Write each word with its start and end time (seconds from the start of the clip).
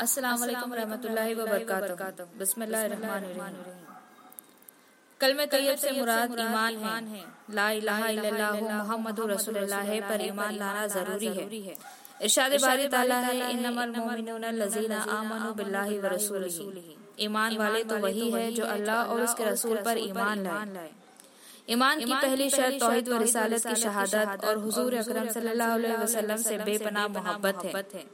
अस्सलाम 0.00 0.74
रहमतुल्लाहि 0.74 1.34
व 1.34 1.46
बरकातहू 1.46 2.26
बिस्मिल्लाहिर्रहमानिर्रहीम 2.38 3.90
कल 5.20 5.34
में 5.36 5.46
तैयब 5.48 5.76
से 5.78 5.90
मुराद 5.98 6.38
ईमान 6.40 7.06
है 7.08 7.24
ला 7.56 7.70
इलाहा 7.80 8.08
इल्लल्लाह 8.14 8.60
मुहम्मदुर 8.60 9.30
रसूलुल्लाह 9.32 9.90
पर 10.08 10.20
ईमान 10.26 10.56
लाना 10.62 10.86
ज़रूरी 10.94 11.32
है 11.36 11.76
इरशाद 12.22 12.56
बारी 12.62 12.88
ताला 12.88 13.18
है 13.20 13.50
इन्नमल 13.50 13.94
मुमिनून 13.98 14.44
लजीना 14.62 14.98
आमनु 15.18 15.52
बिल्लाहि 15.60 15.98
व 15.98 16.06
रसूलिही 16.14 16.96
ईमान 17.26 17.56
वाले 17.58 17.84
तो 17.84 17.98
वही 18.06 18.30
है 18.32 18.50
जो 18.54 18.64
अल्लाह 18.74 19.12
और 19.14 19.22
उसके 19.22 19.44
रसूल 19.44 19.76
पर 19.86 19.98
ईमान 19.98 20.42
लाए 20.44 20.90
ईमान 21.70 22.04
की 22.04 22.12
पहली 22.14 22.50
शर्त 22.50 22.80
तौहीद 22.80 23.08
व 23.08 23.18
रिसालत 23.22 23.66
की 23.66 23.74
शहादत 23.82 24.44
और 24.44 24.58
हुजूर 24.58 24.94
अकरम 25.04 25.28
सल्लल्लाहु 25.36 25.78
अलैहि 25.78 25.96
वसल्लम 26.02 26.42
से 26.48 26.58
बेपनाह 26.64 27.08
मोहब्बत 27.16 27.64
है 27.64 28.04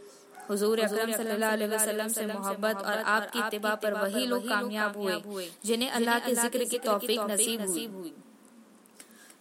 हुजूर 0.48 0.80
अकरम 0.80 1.10
सल्लल्लाहु 1.12 1.66
वसल्लम 1.72 2.08
से 2.10 2.26
मोहब्बत 2.28 2.76
और 2.84 3.02
आपकी 3.14 3.38
इत्तिबा 3.38 3.74
पर 3.82 3.92
वही 3.94 4.26
लोग 4.26 4.48
कामयाब 4.48 4.96
हुए 4.96 5.50
जिन्हें 5.66 5.90
अल्लाह 5.98 6.18
के 6.26 6.34
ज़िक्र 6.36 6.64
की 6.70 6.78
तौफीक 6.86 7.20
नसीब 7.30 7.66
हुई। 7.66 8.12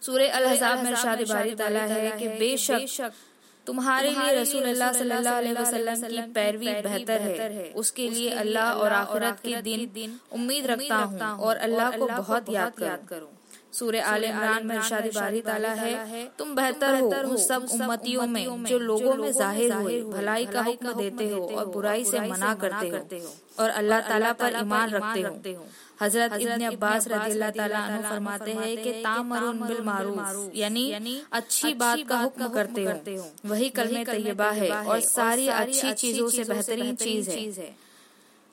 सूर्य 0.02 0.26
अल 0.38 0.46
हज़ाब 0.46 0.82
में 0.82 0.90
इरशाद 0.90 1.22
बारी 1.28 1.54
ताला 1.56 1.80
है 1.92 2.10
कि 2.18 2.28
बेशक 2.40 3.10
तुम्हारे 3.66 4.10
लिए 4.10 4.34
रसूल 4.34 4.64
अल्लाह 4.66 4.92
सल्लल्लाहु 4.92 5.38
अलैहि 5.38 5.54
वसल्लम 5.54 6.06
की 6.08 6.20
पैरवी 6.34 6.68
बेहतर 6.84 7.20
है। 7.22 7.72
उसके 7.82 8.08
लिए 8.10 8.30
अल्लाह 8.42 8.84
और 8.84 8.92
आखिरत 8.98 9.40
के 9.42 9.56
दिन 9.96 10.14
उम्मीद 10.38 10.66
रखता 10.66 10.96
हूँ 10.96 11.34
और 11.48 11.56
अल्लाह 11.66 11.98
को 11.98 12.06
बहुत 12.08 12.48
याद 12.52 12.72
करूँ। 13.10 13.28
सूर्य 13.72 13.98
आल 14.02 14.24
इमरान 14.24 14.66
में 14.66 14.74
इरशाद 14.76 15.04
बारी 15.14 15.40
ताला 15.42 15.72
है। 15.74 16.24
तुम 16.38 16.54
बेहतर 16.54 17.00
हो 17.00 17.08
उन 17.08 17.36
सब 17.38 17.66
उम्मतियों 17.72 18.26
में 18.28 18.64
जो 18.66 18.78
लोगों 18.80 19.14
में 19.16 19.32
ज़ाहिर 19.32 19.72
हुए 19.72 20.00
भलाई 20.04 20.46
का 20.46 20.62
हुक्म 20.62 20.92
देते 20.94 21.28
हो 21.30 21.40
और 21.48 21.66
बुराई 21.74 22.04
से 22.04 22.20
मना 22.22 22.54
करते 22.62 22.88
हो 22.88 23.34
और 23.58 23.68
अल्लाह 23.72 24.00
ताला 24.08 24.32
पर 24.34 24.56
ईमान 24.60 24.90
रखते 24.90 25.52
हो। 25.52 25.66
हज़रत 26.00 26.32
इब्ने 26.40 26.64
अब्बास 26.66 27.08
रजील्ला 27.08 27.50
ताला 27.52 27.80
फरमाते 28.02 28.52
हैं 28.52 28.76
कि 28.82 28.92
तामरुन 29.04 29.60
बिल 29.62 29.80
मारूफ 29.84 30.50
यानी 30.54 30.84
अच्छी 31.32 31.74
बात 31.76 32.06
का 32.08 32.18
हुक्म 32.18 32.48
करते 32.50 32.84
हो। 32.84 33.24
वही 33.46 33.68
कलमे 33.78 34.04
तैयबा 34.06 34.50
है 34.60 34.70
और 34.74 35.00
सारी 35.08 35.48
अच्छी 35.56 35.92
चीज़ों 35.94 36.28
से 36.30 36.44
बेहतरीन 36.44 36.94
चीज़ 36.98 37.30
है। 37.30 37.70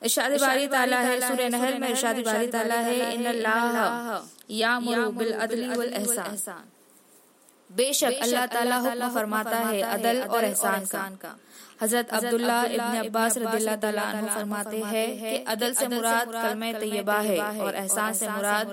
इरशाद 0.02 0.32
बारी 0.42 0.68
ताला 0.70 0.98
है 1.02 1.20
सूरह 1.22 1.50
नहल 1.50 1.78
में 1.80 1.90
इरशाद 1.90 2.24
बारी 2.26 2.48
ताला 2.50 2.80
है 2.88 3.14
इन 3.14 3.26
अल्लाह 3.28 3.62
यामुरु 4.50 5.10
बिल 5.12 5.32
अदली 5.34 5.68
वल 5.70 5.92
एहसान। 5.94 6.64
बेशक 7.70 8.14
अल्लाह 8.22 8.46
ताला 8.48 8.78
हुक्म 8.78 9.10
फरमाता 9.14 9.58
है 9.60 9.82
अदल 9.84 10.22
और 10.24 10.44
एहसान 10.46 10.86
का। 10.86 11.32
हज़रत 11.82 12.10
अब्दुल्ला 12.14 12.60
इब्न 12.66 13.00
अब्बास 13.00 13.38
रदिल्लाह 13.38 13.76
ताला 13.78 14.04
फरमाते 14.28 14.78
हैं 14.84 15.08
कि 15.20 15.36
अदल 15.54 15.74
से 15.74 15.88
मुराद 15.88 16.32
कलमे 16.34 16.72
तैयबा 16.76 17.20
है 17.22 17.40
और 17.60 17.76
एहसान 17.76 18.14
से 18.14 18.30
मुराद 18.30 18.66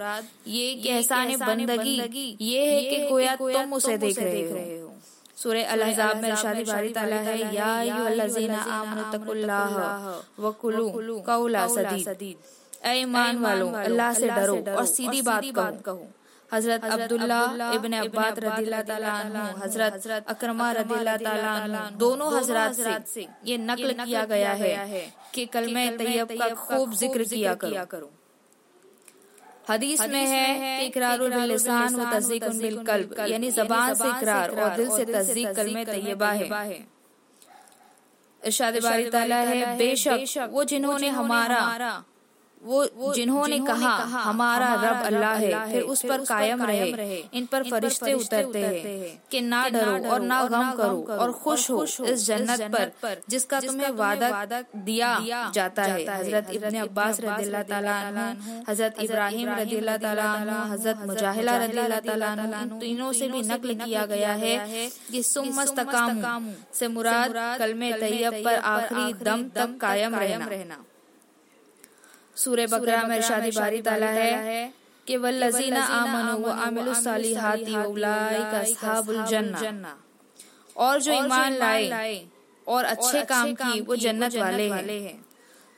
ये 0.49 0.75
कि 0.77 0.89
एहसान 0.91 1.37
बंदगी 1.39 1.97
ये 2.43 2.61
है 2.67 2.81
कि 2.91 2.99
गोया 3.09 3.35
तुम 3.37 3.73
उसे 3.75 3.97
देख 3.99 4.19
रहे 4.19 4.45
हो। 4.81 4.91
सूर्य 5.43 5.63
अल-अहज़ाब 5.75 6.17
में 6.23 6.29
इरशादी 6.29 6.65
बारी 6.65 6.91
ताला 6.95 7.17
है 7.27 7.37
या 7.55 7.69
अय्युहल्लज़ीना 7.79 8.61
आमनु 8.75 9.03
तकुल्लाह 9.13 9.73
व 10.39 10.53
कुलू 10.61 11.17
कौला 11.27 11.67
सदीद। 11.69 12.37
ईमान 12.85 13.39
वालों 13.39 13.73
अल्लाह 13.81 14.13
से 14.15 14.29
डरो 14.31 14.57
और 14.77 14.87
सीधी 14.87 15.23
बात 15.23 15.45
कहो। 15.85 16.07
हज़रत 16.51 16.85
अब्दुल्ला 16.85 17.41
इब्न 17.75 17.93
अब्बास 17.99 18.39
रदिल्लाह 18.39 18.83
ताला 18.89 19.13
अन्हु 19.19 19.45
हज़रत 19.61 20.25
अकरमा 20.29 20.71
रदिल्लाह 20.73 21.17
ताला 21.19 21.53
अन्हु 21.59 21.99
दोनों 21.99 22.33
हज़रत 22.33 23.07
से 23.09 23.27
ये 23.47 23.57
नकल 23.61 23.93
किया 23.95 24.25
गया 24.33 24.53
है 24.63 24.75
कि 25.35 25.47
कलमे 25.55 25.89
तैयब 25.97 26.29
का 26.41 26.49
खूब 26.65 26.93
ज़िक्र 26.95 27.25
किया 27.33 27.55
करो। 27.87 28.11
हदीस 29.69 30.01
में 30.09 30.27
है 30.27 30.47
कि 30.79 30.87
इकरारुल 30.87 31.35
लिसान 31.49 31.95
व 31.97 32.11
तस्दीक 32.13 32.45
बिल 32.61 32.79
कल्ब 32.85 33.15
यानी 33.29 33.51
जबान 33.53 33.95
से 33.95 34.09
इकरार 34.09 34.51
और 34.53 34.77
दिल 34.77 34.89
से 34.91 35.05
तस्दीक 35.07 35.49
कलमे 35.57 35.85
तैयबा 35.87 36.31
है। 36.31 36.79
इरशाद 38.43 38.79
बारी 38.83 39.11
ताला 39.11 39.37
है 39.49 39.77
बेशक 39.79 40.49
वो 40.53 40.65
जिन्होंने 40.71 41.09
हमारा 41.17 41.61
वो 42.63 42.81
वो 42.97 43.13
जिन्होंने 43.15 43.59
कहा 43.61 43.93
हमारा 44.23 44.67
रब 44.83 45.05
अल्लाह 45.05 45.35
है 45.37 45.73
फिर 45.73 45.83
उस 45.93 46.03
पर 46.09 46.25
कायम 46.25 46.63
रहे 46.63 47.17
इन 47.35 47.47
पर 47.53 47.63
फरिश्ते 47.71 48.13
उतरते 48.15 48.59
हैं 48.59 49.11
कि 49.31 49.41
ना 49.43 49.63
डरो 49.69 49.95
और 50.09 50.21
ना 50.23 50.43
गम 50.53 50.71
करो 50.77 51.17
और 51.17 51.33
खुश 51.39 51.71
हो 51.71 51.83
इस 51.85 52.27
जन्नत 52.27 52.63
पर 52.73 53.21
जिसका 53.29 53.61
तुम्हें 53.61 53.91
वादा 53.93 54.61
दिया 54.77 55.11
जाता 55.55 55.83
है। 55.85 56.07
हज़रत 56.11 56.51
इब्ने 56.53 56.79
अब्बास 56.79 57.21
रदील्ला 57.21 57.63
ताला 57.73 57.97
हज़रत 58.69 59.01
इब्राहिम 59.01 59.49
रदील्ला 59.55 59.97
ताला 60.07 60.31
हज़रत 60.73 61.05
मुजाहिला 61.07 61.57
रदील्ला 61.65 62.01
ताला 62.07 62.33
इन 62.63 62.79
तीनों 62.79 63.13
से 63.13 63.29
भी 63.29 63.43
नकल 63.43 63.75
किया 63.85 64.07
गया 64.07 64.33
है 64.45 64.57
कि 65.11 65.23
सुमस्तकाम 65.25 66.49
से 66.79 66.89
मुराद 66.89 67.35
कलमे 67.59 67.93
तैयब 68.01 68.41
पर 68.45 68.57
आखिरी 68.71 69.13
दम 69.25 69.49
तक 69.55 69.79
कायम 69.81 70.15
रहना 70.17 70.83
सूर्य 72.37 72.67
बकरा 72.67 73.03
में 73.03 73.17
इरशादी 73.17 73.51
बारी 73.51 73.83
ताला 73.83 74.07
है। 74.07 74.73
कि 75.07 75.17
वल्लजीना 75.17 75.85
आमनु 75.85 76.47
व 76.47 76.51
आमिलु 76.51 76.95
सालिहाति 76.95 77.77
उलाइका 77.77 78.59
असहाबुल 78.59 79.25
जन्ना। 79.25 79.99
और 80.77 81.01
जो 81.01 81.13
ईमान 81.13 81.53
लाए 81.53 82.27
और 82.69 82.85
अच्छे 82.85 83.23
काम 83.25 83.55
की 83.55 83.81
वो 83.81 83.97
जन्नत 83.97 84.37
वाले 84.37 84.69
हैं। 84.69 85.25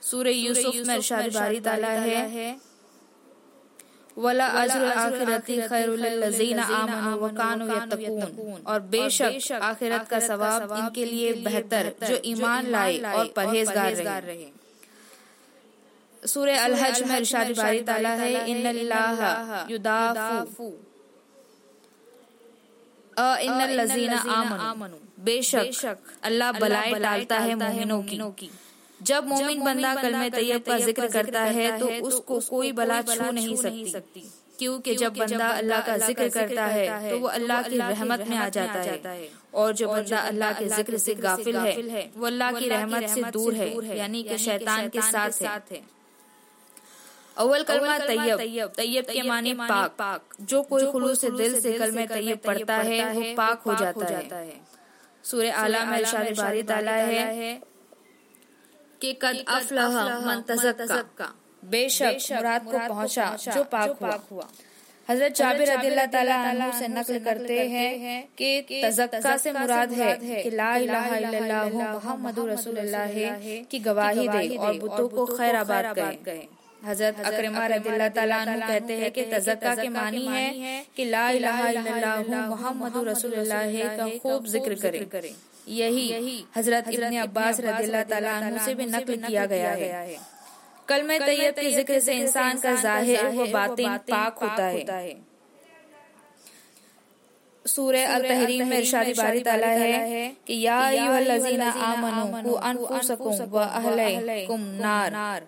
सूर्य 0.03 0.31
यूसुफ 0.31 0.75
में 0.87 0.97
इरशादी 0.97 1.31
बारी 1.31 1.60
ताला 1.60 1.88
है। 1.88 2.56
वला 4.19 4.47
अजर 4.47 4.92
आखिरती 4.92 5.60
खैरुल 5.69 6.06
लजीना 6.06 6.65
आमनु 6.65 7.16
व 7.16 7.28
कानु 7.28 7.65
यत्तकून। 7.69 8.62
और 8.66 8.81
बेशक 8.81 9.53
आखिरत 9.53 10.09
का 10.09 10.21
सवाब 10.21 10.78
इनके 10.78 11.04
लिए 11.04 11.32
बेहतर 11.32 11.94
जो 12.09 12.19
ईमान 12.25 12.66
लाए 12.66 12.98
और 12.98 13.26
परहेजगार 13.26 13.92
रहे। 13.92 14.64
सूर्य 16.25 16.53
अलहज 16.59 17.03
में 17.03 17.17
इरशाद 17.17 17.51
बारी 17.57 17.81
ताला 17.89 18.12
है 18.15 18.29
इन 18.51 18.59
युदाफू। 19.71 20.67
इन 23.17 23.61
लजीना 23.73 24.19
आमनु। 24.31 24.97
बेशक 25.25 25.97
अल्लाह 26.25 26.53
बलाएँ 26.55 26.95
डालता 27.01 27.39
है 27.39 27.55
मोमिनों 27.57 28.03
की। 28.39 28.51
जब 29.01 29.27
मोमिन 29.29 29.63
बंदा 29.65 29.95
कलमे 29.95 30.31
तैयब 30.31 30.63
का 30.63 30.79
ज़िक्र 30.79 31.07
करता 31.09 31.41
है 31.57 31.79
तो 31.79 31.87
उसको 32.09 32.41
कोई 32.49 32.73
बला 32.75 33.01
छू 33.05 33.31
नहीं 33.33 33.57
सकती। 33.57 34.23
क्योंकि 34.59 34.95
जब 34.97 35.17
बंदा 35.17 35.49
अल्लाह 35.53 35.81
का 35.87 35.97
ज़िक्र 35.99 36.29
करता 36.31 36.67
है 36.67 37.11
तो 37.11 37.19
वो 37.19 37.29
अल्लाह 37.31 37.63
की 37.65 37.79
रहमत 37.79 38.21
में 38.29 38.37
आ 38.37 38.49
जाता 38.57 38.81
है। 38.83 39.29
और 39.55 39.73
जो 39.75 39.89
बंदा 39.89 40.19
अल्लाह 40.29 40.53
के 40.59 40.69
ज़िक्र 40.69 40.99
से 40.99 41.15
गाफिल 41.17 41.57
है 41.57 42.11
वो 42.17 42.27
अल्लाह 42.27 42.53
की 42.53 42.69
रहमत 42.69 43.09
से 43.09 43.23
दूर 43.33 43.55
है 43.55 43.99
यानी 43.99 44.23
कि 44.23 44.39
शैतान 44.45 44.89
के 44.89 45.03
साथ 45.05 45.43
है। 45.73 45.83
अव्वल 47.37 47.62
कलमा 47.62 47.99
तैयब। 47.99 48.72
तैयब। 48.77 49.05
के 49.11 49.22
माने 49.22 49.55
पाक। 49.55 49.95
पाक। 49.99 50.34
जो 50.41 50.62
कोई 50.62 50.87
खुलूस 50.93 51.21
से 51.21 51.31
दिल 51.31 51.61
से 51.61 51.72
कलमे 51.78 52.06
तैयब 52.06 52.39
पढ़ता 52.47 52.77
है 52.77 53.12
वो 53.12 53.22
पाक 53.37 53.62
हो 53.67 53.75
जाता 53.75 54.06
है। 54.37 54.61
सूर्य 55.25 55.50
आला 55.62 55.84
में 55.84 55.99
इरशाद 55.99 56.33
बारी 56.39 56.62
ताला 56.62 56.93
है। 56.93 57.61
कि 59.00 59.12
कद 59.22 59.45
अफलह 59.49 60.19
मन 60.27 60.43
तज़क्का। 60.49 61.33
बेशक 61.65 62.17
मुराद 62.33 62.65
को 62.65 62.78
पहुँचा 62.89 63.27
जो 63.47 63.65
पाक 63.65 63.99
हुआ। 64.31 64.49
हज़रत 65.09 65.34
जाबिर 65.37 65.71
रदिल्लाह 65.71 66.06
ताला 66.06 66.37
अन्हु 66.51 66.71
से 66.78 66.87
नकल 66.89 67.19
करते 67.25 67.59
हैं 67.69 68.28
कि 68.39 68.81
तज़क्का 68.84 69.37
से 69.37 69.53
मुराद 69.53 69.93
है 69.93 70.43
कि 70.43 70.51
ला 70.51 70.77
इलाहा 70.77 71.16
इल्लल्लाह 71.16 71.65
मुहम्मदुर 71.93 72.51
रसूलुल्लाह 72.51 73.06
है 73.16 73.59
की 73.71 73.78
गवाही 73.89 74.28
दे 74.28 74.57
और 74.57 74.78
बुतों 74.78 75.09
को 75.09 75.27
खैर 75.36 75.57
आबाद 75.57 75.95
कहे 75.98 76.64
हज़रत 76.86 77.21
अकरमा 77.27 77.66
रदिल्ला 77.66 78.09
कहते 78.09 78.95
हैं 78.97 79.10
कि 79.13 79.22
तजक्का 79.27 79.75
के 79.77 79.89
मानी 79.91 80.27
है 80.27 80.84
कि 80.97 81.04
ला 81.07 81.25
इलाहा 81.39 81.69
इल्लल्लाह 81.71 82.47
मुहम्मदुर 82.48 83.09
रसूलुल्लाह 83.09 83.97
का 83.97 84.09
खूब 84.22 84.47
ज़िक्र 84.48 84.75
करे। 84.83 85.34
यही 85.72 86.07
हज़रत 86.57 86.89
इब्ने 86.92 87.19
अब्बास 87.19 87.60
रदिल्ला 87.63 88.03
से 88.65 88.75
भी 88.75 88.86
नकल 88.89 89.16
किया 89.19 89.45
गया 89.48 89.71
है। 89.75 90.16
कल 90.89 91.03
में 91.04 91.19
तैयब 91.21 91.54
के 91.57 91.71
ज़िक्र 91.72 91.98
से 92.01 92.15
इंसान 92.15 92.59
का 92.60 92.75
ज़ाहिर 92.83 93.28
व 93.36 93.47
बातिन 93.53 93.97
पाक 94.10 94.42
होता 94.42 94.66
है। 94.66 95.15
सूर्य 97.65 98.03
अल 98.07 98.22
तहरीम 98.25 98.66
में 98.69 98.77
इरशादी 98.78 99.13
बारी 99.15 99.41
ताला 99.42 99.66
है 99.78 100.28
कि 100.47 100.60
या 100.63 100.78
अय्युहल्लज़ीना 100.81 101.71
आमनू 101.84 102.53
अनफुसकुम 102.63 103.39
व 103.53 103.65
अहलैकुम 103.72 104.60
नार। 104.83 105.47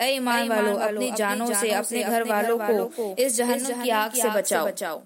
ऐ 0.00 0.08
ईमान 0.16 0.48
वालों 0.48 0.74
अपनी 0.78 1.10
जानों 1.18 1.46
से 1.60 1.70
अपने 1.72 2.02
घर 2.02 2.22
वालों 2.28 2.58
को 2.58 3.14
इस 3.18 3.36
जहन्नुम 3.36 3.82
की 3.82 3.90
आग 3.90 4.12
से 4.14 4.28
बचाओ। 4.30 5.00